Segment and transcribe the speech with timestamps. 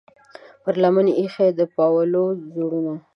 [0.63, 2.93] پر لمن ایښې د پاولو زړونه